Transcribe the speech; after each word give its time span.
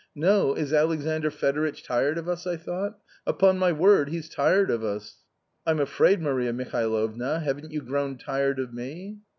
No! 0.15 0.55
is 0.55 0.73
Alexandr 0.73 1.29
Fedoritch 1.29 1.83
tired 1.83 2.17
of 2.17 2.27
us, 2.27 2.47
I 2.47 2.57
thought; 2.57 2.97
upon 3.27 3.59
my 3.59 3.71
word, 3.71 4.09
he's 4.09 4.29
tired 4.29 4.71
of 4.71 4.83
us."" 4.83 5.17
I'm 5.67 5.79
afraid, 5.79 6.19
Maria 6.23 6.51
Mihalovna, 6.53 7.39
haven't 7.43 7.71
you 7.71 7.81
grown 7.81 8.17
tired 8.17 8.57
ofme?" 8.57 9.19